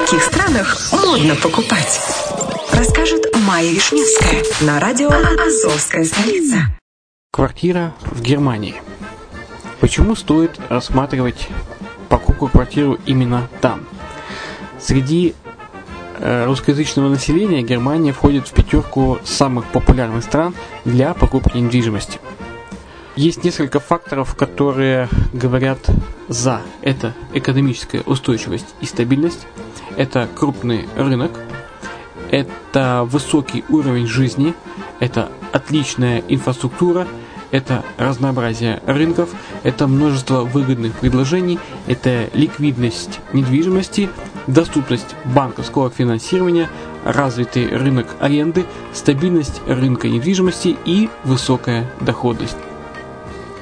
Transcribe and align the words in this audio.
каких 0.00 0.22
странах 0.24 0.76
модно 0.92 1.36
покупать? 1.36 2.00
Расскажет 2.72 3.26
Майя 3.46 3.70
Вишневская 3.70 4.42
на 4.62 4.80
радио 4.80 5.08
«Азовская 5.08 6.04
столица». 6.04 6.76
Квартира 7.30 7.94
в 8.00 8.20
Германии. 8.20 8.74
Почему 9.78 10.16
стоит 10.16 10.58
рассматривать 10.68 11.46
покупку 12.08 12.48
квартиры 12.48 12.98
именно 13.06 13.48
там? 13.60 13.86
Среди 14.80 15.36
э, 16.18 16.44
русскоязычного 16.44 17.08
населения 17.08 17.62
Германия 17.62 18.12
входит 18.12 18.48
в 18.48 18.52
пятерку 18.52 19.20
самых 19.22 19.64
популярных 19.66 20.24
стран 20.24 20.56
для 20.84 21.14
покупки 21.14 21.56
недвижимости. 21.56 22.18
Есть 23.14 23.44
несколько 23.44 23.78
факторов, 23.78 24.34
которые 24.34 25.08
говорят 25.32 25.78
за. 26.26 26.62
Это 26.82 27.14
экономическая 27.32 28.00
устойчивость 28.00 28.74
и 28.80 28.86
стабильность, 28.86 29.46
это 29.96 30.28
крупный 30.34 30.88
рынок, 30.96 31.32
это 32.30 33.06
высокий 33.08 33.64
уровень 33.68 34.06
жизни, 34.06 34.54
это 35.00 35.30
отличная 35.52 36.22
инфраструктура, 36.28 37.06
это 37.50 37.84
разнообразие 37.98 38.82
рынков, 38.86 39.30
это 39.62 39.86
множество 39.86 40.40
выгодных 40.40 40.92
предложений, 40.94 41.60
это 41.86 42.28
ликвидность 42.34 43.20
недвижимости, 43.32 44.10
доступность 44.48 45.14
банковского 45.24 45.90
финансирования, 45.90 46.68
развитый 47.04 47.68
рынок 47.68 48.08
аренды, 48.18 48.64
стабильность 48.92 49.62
рынка 49.66 50.08
недвижимости 50.08 50.76
и 50.84 51.08
высокая 51.22 51.88
доходность. 52.00 52.56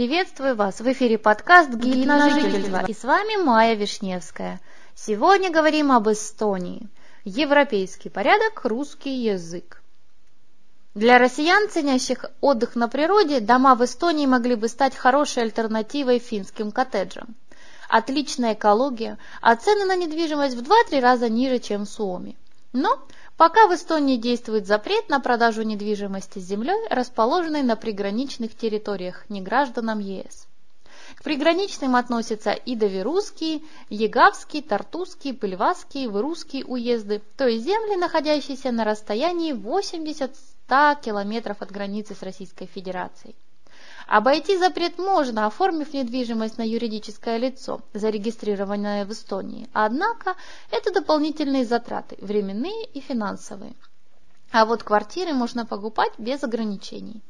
Приветствую 0.00 0.56
вас! 0.56 0.80
В 0.80 0.90
эфире 0.92 1.18
подкаст 1.18 1.68
«Гид 1.74 2.06
на 2.06 2.30
жительство» 2.30 2.86
и 2.86 2.94
с 2.94 3.04
вами 3.04 3.36
Майя 3.36 3.74
Вишневская. 3.74 4.58
Сегодня 4.94 5.50
говорим 5.50 5.92
об 5.92 6.08
Эстонии. 6.08 6.88
Европейский 7.26 8.08
порядок, 8.08 8.64
русский 8.64 9.14
язык. 9.14 9.82
Для 10.94 11.18
россиян, 11.18 11.68
ценящих 11.68 12.24
отдых 12.40 12.76
на 12.76 12.88
природе, 12.88 13.40
дома 13.40 13.74
в 13.74 13.84
Эстонии 13.84 14.24
могли 14.24 14.54
бы 14.54 14.68
стать 14.68 14.96
хорошей 14.96 15.42
альтернативой 15.42 16.18
финским 16.18 16.72
коттеджам. 16.72 17.34
Отличная 17.90 18.54
экология, 18.54 19.18
а 19.42 19.54
цены 19.54 19.84
на 19.84 19.96
недвижимость 19.96 20.56
в 20.56 20.62
2-3 20.62 21.00
раза 21.00 21.28
ниже, 21.28 21.58
чем 21.58 21.84
в 21.84 21.90
Суоми. 21.90 22.38
Но 22.72 22.98
пока 23.40 23.68
в 23.68 23.74
Эстонии 23.74 24.18
действует 24.18 24.66
запрет 24.66 25.08
на 25.08 25.18
продажу 25.18 25.62
недвижимости 25.62 26.38
с 26.38 26.42
землей, 26.42 26.76
расположенной 26.90 27.62
на 27.62 27.74
приграничных 27.74 28.54
территориях 28.54 29.24
негражданам 29.30 29.98
ЕС. 29.98 30.46
К 31.14 31.22
приграничным 31.22 31.96
относятся 31.96 32.50
Идоверусский, 32.50 33.64
Егавский, 33.88 34.60
Тартусский, 34.60 35.32
Пыльвасский, 35.32 36.06
Вырусский 36.06 36.64
уезды, 36.66 37.22
то 37.38 37.48
есть 37.48 37.64
земли, 37.64 37.96
находящиеся 37.96 38.72
на 38.72 38.84
расстоянии 38.84 39.54
80-100 39.54 41.00
километров 41.00 41.62
от 41.62 41.70
границы 41.70 42.14
с 42.14 42.22
Российской 42.22 42.66
Федерацией. 42.66 43.34
Обойти 44.10 44.58
запрет 44.58 44.98
можно, 44.98 45.46
оформив 45.46 45.92
недвижимость 45.92 46.58
на 46.58 46.66
юридическое 46.66 47.36
лицо, 47.36 47.80
зарегистрированное 47.94 49.04
в 49.04 49.12
Эстонии. 49.12 49.70
Однако 49.72 50.34
это 50.72 50.92
дополнительные 50.92 51.64
затраты, 51.64 52.16
временные 52.20 52.86
и 52.86 52.98
финансовые. 52.98 53.76
А 54.50 54.64
вот 54.64 54.82
квартиры 54.82 55.32
можно 55.32 55.64
покупать 55.64 56.10
без 56.18 56.42
ограничений. 56.42 57.22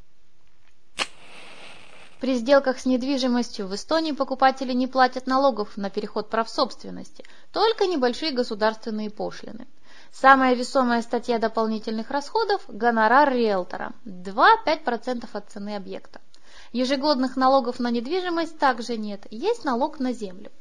При 2.18 2.36
сделках 2.36 2.78
с 2.78 2.86
недвижимостью 2.86 3.66
в 3.66 3.74
Эстонии 3.74 4.12
покупатели 4.12 4.72
не 4.72 4.86
платят 4.86 5.26
налогов 5.26 5.76
на 5.76 5.90
переход 5.90 6.30
прав 6.30 6.48
собственности, 6.48 7.26
только 7.52 7.84
небольшие 7.88 8.32
государственные 8.32 9.10
пошлины. 9.10 9.66
Самая 10.12 10.54
весомая 10.54 11.02
статья 11.02 11.38
дополнительных 11.38 12.10
расходов– 12.10 12.62
гонорар 12.68 13.30
риэлтора– 13.30 13.92
2-5% 14.06 15.28
от 15.30 15.50
цены 15.50 15.76
объекта. 15.76 16.22
Ежегодных 16.72 17.36
налогов 17.36 17.80
на 17.80 17.90
недвижимость 17.90 18.56
также 18.58 18.96
нет, 18.96 19.26
есть 19.30 19.64
налог 19.64 19.98
на 19.98 20.12
землю. 20.12 20.52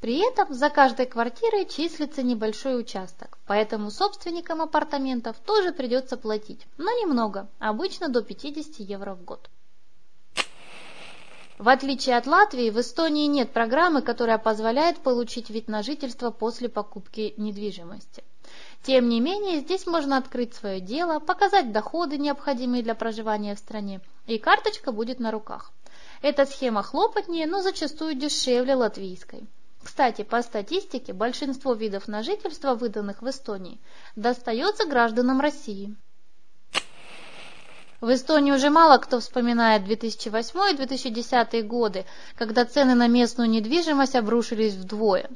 При 0.00 0.18
этом 0.18 0.52
за 0.52 0.70
каждой 0.70 1.06
квартирой 1.06 1.66
числится 1.66 2.24
небольшой 2.24 2.80
участок, 2.80 3.38
поэтому 3.46 3.92
собственникам 3.92 4.60
апартаментов 4.60 5.36
тоже 5.38 5.72
придется 5.72 6.16
платить, 6.16 6.66
но 6.78 6.90
немного, 6.90 7.48
обычно 7.60 8.08
до 8.08 8.22
50 8.22 8.80
евро 8.80 9.14
в 9.14 9.22
год. 9.22 9.48
В 11.58 11.68
отличие 11.68 12.16
от 12.16 12.26
Латвии, 12.26 12.70
в 12.70 12.80
Эстонии 12.80 13.26
нет 13.26 13.52
программы, 13.52 14.02
которая 14.02 14.38
позволяет 14.38 14.98
получить 14.98 15.48
вид 15.48 15.68
на 15.68 15.84
жительство 15.84 16.32
после 16.32 16.68
покупки 16.68 17.34
недвижимости. 17.36 18.24
Тем 18.82 19.08
не 19.08 19.20
менее, 19.20 19.60
здесь 19.60 19.86
можно 19.86 20.16
открыть 20.16 20.54
свое 20.54 20.80
дело, 20.80 21.20
показать 21.20 21.70
доходы, 21.70 22.18
необходимые 22.18 22.82
для 22.82 22.96
проживания 22.96 23.54
в 23.54 23.58
стране, 23.58 24.00
и 24.26 24.38
карточка 24.38 24.90
будет 24.90 25.20
на 25.20 25.30
руках. 25.30 25.70
Эта 26.20 26.46
схема 26.46 26.82
хлопотнее, 26.82 27.46
но 27.46 27.62
зачастую 27.62 28.14
дешевле 28.14 28.74
латвийской. 28.74 29.46
Кстати, 29.84 30.22
по 30.22 30.42
статистике, 30.42 31.12
большинство 31.12 31.74
видов 31.74 32.08
на 32.08 32.22
жительство, 32.22 32.74
выданных 32.74 33.22
в 33.22 33.30
Эстонии, 33.30 33.80
достается 34.16 34.84
гражданам 34.86 35.40
России. 35.40 35.94
В 38.00 38.12
Эстонии 38.12 38.50
уже 38.50 38.68
мало 38.68 38.98
кто 38.98 39.20
вспоминает 39.20 39.84
2008 39.84 40.72
и 40.72 40.76
2010 40.76 41.64
годы, 41.68 42.04
когда 42.36 42.64
цены 42.64 42.96
на 42.96 43.06
местную 43.06 43.48
недвижимость 43.48 44.16
обрушились 44.16 44.74
вдвое. 44.74 45.30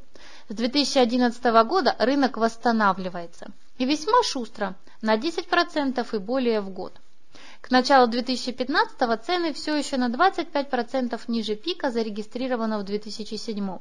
С 0.48 0.54
2011 0.54 1.42
года 1.66 1.96
рынок 1.98 2.36
восстанавливается. 2.36 3.48
И 3.78 3.84
весьма 3.84 4.22
шустро, 4.22 4.76
на 5.02 5.16
10% 5.16 6.06
и 6.14 6.18
более 6.18 6.60
в 6.60 6.70
год. 6.70 6.92
К 7.60 7.72
началу 7.72 8.06
2015 8.06 9.24
цены 9.24 9.52
все 9.52 9.74
еще 9.74 9.96
на 9.96 10.08
25% 10.08 11.20
ниже 11.26 11.56
пика, 11.56 11.90
зарегистрированного 11.90 12.82
в 12.82 12.84
2007. 12.84 13.78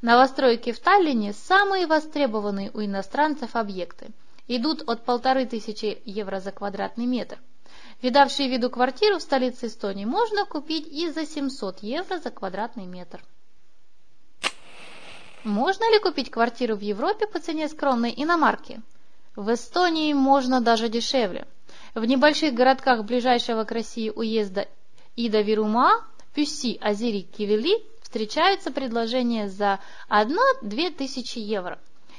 Новостройки 0.00 0.70
в 0.70 0.78
Таллине– 0.78 1.32
самые 1.48 1.88
востребованные 1.88 2.70
у 2.72 2.80
иностранцев 2.80 3.56
объекты. 3.56 4.12
Идут 4.46 4.82
от 4.88 5.02
1500 5.02 6.02
евро 6.04 6.38
за 6.38 6.52
квадратный 6.52 7.06
метр. 7.06 7.40
Видавшие 8.02 8.48
виду 8.48 8.70
квартиру 8.70 9.18
в 9.18 9.22
столице 9.22 9.66
Эстонии 9.66 10.04
можно 10.04 10.44
купить 10.44 10.86
и 10.86 11.10
за 11.10 11.26
700 11.26 11.82
евро 11.82 12.18
за 12.18 12.30
квадратный 12.30 12.86
метр. 12.86 13.20
Можно 15.48 15.90
ли 15.90 15.98
купить 15.98 16.30
квартиру 16.30 16.76
в 16.76 16.82
Европе 16.82 17.26
по 17.26 17.38
цене 17.38 17.68
скромной 17.68 18.12
иномарки? 18.14 18.82
В 19.34 19.54
Эстонии 19.54 20.12
можно 20.12 20.60
даже 20.60 20.90
дешевле. 20.90 21.46
В 21.94 22.04
небольших 22.04 22.52
городках 22.52 23.02
ближайшего 23.04 23.64
к 23.64 23.72
России 23.72 24.12
уезда 24.14 24.68
Ида-Вирума, 25.16 26.04
Пюсси, 26.34 26.76
Азири, 26.82 27.22
Кивели 27.22 27.82
встречаются 28.02 28.70
предложения 28.70 29.48
за 29.48 29.80
1-2 30.10 30.90
тысячи 30.90 31.38
евро. 31.38 31.78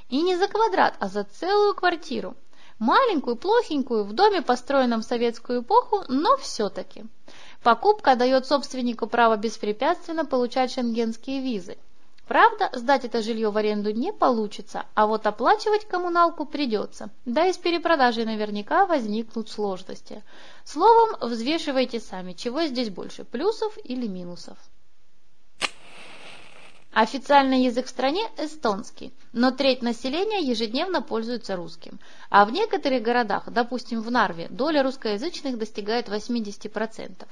И 0.10 0.24
не 0.24 0.36
за 0.36 0.48
квадрат, 0.48 0.96
а 1.00 1.08
за 1.08 1.24
целую 1.24 1.76
квартиру. 1.76 2.36
Маленькую, 2.80 3.36
плохенькую, 3.36 4.06
в 4.06 4.14
доме, 4.14 4.42
построенном 4.42 5.02
в 5.02 5.06
советскую 5.06 5.62
эпоху, 5.62 6.04
но 6.08 6.36
все-таки. 6.38 7.04
Покупка 7.62 8.16
дает 8.16 8.48
собственнику 8.48 9.06
право 9.06 9.38
беспрепятственно 9.38 10.26
получать 10.26 10.72
шенгенские 10.72 11.42
визы. 11.42 11.78
Правда, 12.30 12.70
сдать 12.74 13.06
это 13.06 13.24
жилье 13.24 13.50
в 13.50 13.58
аренду 13.58 13.92
не 13.92 14.14
получится, 14.14 14.86
а 14.94 15.08
вот 15.08 15.26
оплачивать 15.26 15.88
коммуналку 15.88 16.46
придется. 16.46 17.10
Да 17.26 17.48
и 17.48 17.54
с 17.54 17.58
перепродажей 17.58 18.24
наверняка 18.24 18.86
возникнут 18.86 19.50
сложности. 19.50 20.24
Словом, 20.64 21.18
взвешивайте 21.22 22.00
сами, 22.00 22.34
чего 22.34 22.66
здесь 22.66 22.92
больше, 22.92 23.24
плюсов 23.24 23.76
или 23.84 24.06
минусов. 24.06 24.60
Официальный 26.94 27.64
язык 27.64 27.88
в 27.88 27.90
стране– 27.90 28.30
эстонский, 28.38 29.12
но 29.34 29.50
треть 29.50 29.82
населения 29.82 30.42
ежедневно 30.42 31.02
пользуется 31.02 31.56
русским. 31.56 32.00
А 32.30 32.46
в 32.46 32.52
некоторых 32.52 33.02
городах, 33.02 33.46
допустим 33.48 34.02
в 34.02 34.12
Нарве, 34.12 34.50
доля 34.52 34.84
русскоязычных 34.84 35.58
достигает 35.58 36.10
80%. 36.10 37.26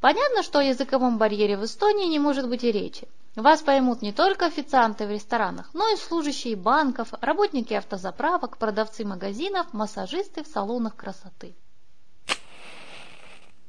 Понятно, 0.00 0.42
что 0.42 0.60
о 0.60 0.64
языковом 0.64 1.18
барьере 1.18 1.58
в 1.58 1.64
Эстонии 1.66 2.06
не 2.06 2.18
может 2.18 2.48
быть 2.48 2.64
и 2.64 2.72
речи. 2.72 3.06
Вас 3.36 3.62
поймут 3.62 4.02
не 4.02 4.12
только 4.12 4.46
официанты 4.46 5.06
в 5.06 5.10
ресторанах, 5.10 5.70
но 5.72 5.88
и 5.92 5.96
служащие 5.96 6.56
банков, 6.56 7.14
работники 7.20 7.72
автозаправок, 7.74 8.58
продавцы 8.58 9.04
магазинов, 9.04 9.72
массажисты 9.72 10.42
в 10.42 10.48
салонах 10.48 10.96
красоты. 10.96 11.54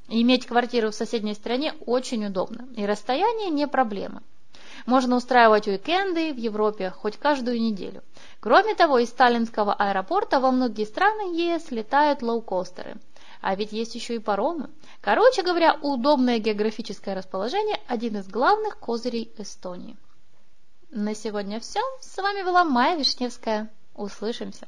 Иметь 0.07 0.47
квартиру 0.47 0.89
в 0.89 0.95
соседней 0.95 1.35
стране 1.35 1.73
очень 1.85 2.25
удобно, 2.25 2.67
и 2.75 2.85
расстояние 2.87 3.51
не 3.51 3.67
проблема. 3.67 4.23
Можно 4.87 5.15
устраивать 5.15 5.67
уикенды 5.67 6.33
в 6.33 6.37
Европе 6.37 6.89
хоть 6.89 7.17
каждую 7.17 7.61
неделю. 7.61 8.03
Кроме 8.39 8.73
того, 8.73 8.97
из 8.97 9.09
сталинского 9.09 9.75
аэропорта 9.75 10.39
во 10.39 10.51
многие 10.51 10.85
страны 10.85 11.37
ЕС 11.37 11.69
летают 11.69 12.23
лоукостеры. 12.23 12.97
А 13.41 13.55
ведь 13.55 13.71
есть 13.71 13.95
еще 13.95 14.15
и 14.15 14.19
паромы. 14.19 14.69
Короче 15.01 15.41
говоря, 15.41 15.77
удобное 15.81 16.37
географическое 16.37 17.15
расположение– 17.15 17.79
один 17.87 18.17
из 18.17 18.27
главных 18.27 18.77
козырей 18.77 19.33
Эстонии. 19.37 19.97
На 20.91 21.15
сегодня 21.15 21.59
все. 21.59 21.79
С 22.01 22.17
вами 22.17 22.43
была 22.43 22.63
Майя 22.63 22.97
Вишневская. 22.97 23.71
Услышимся. 23.95 24.67